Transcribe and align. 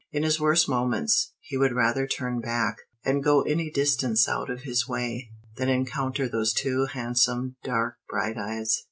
In 0.11 0.23
his 0.23 0.39
worst 0.39 0.67
moments, 0.67 1.31
he 1.41 1.57
would 1.57 1.73
rather 1.75 2.07
turn 2.07 2.39
back, 2.41 2.75
and 3.05 3.23
go 3.23 3.43
any 3.43 3.69
distance 3.69 4.27
out 4.27 4.49
of 4.49 4.61
his 4.63 4.87
way, 4.87 5.29
than 5.57 5.69
encounter 5.69 6.27
those 6.27 6.53
two 6.53 6.85
handsome, 6.87 7.55
dark, 7.63 7.97
bright 8.09 8.35
eyes. 8.35 8.79